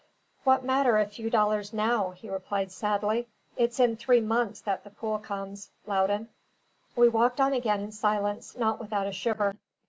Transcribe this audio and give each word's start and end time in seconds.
"What 0.45 0.63
matter 0.63 0.97
a 0.97 1.05
few 1.05 1.29
dollars 1.29 1.73
now?" 1.73 2.09
he 2.09 2.27
replied 2.27 2.71
sadly. 2.71 3.27
"It's 3.55 3.79
in 3.79 3.95
three 3.95 4.19
months 4.19 4.59
that 4.61 4.83
the 4.83 4.89
pull 4.89 5.19
comes, 5.19 5.69
Loudon." 5.85 6.29
We 6.95 7.07
walked 7.07 7.39
on 7.39 7.53
again 7.53 7.81
in 7.81 7.91
silence, 7.91 8.57
not 8.57 8.79
without 8.79 9.05
a 9.05 9.11
shiver. 9.11 9.53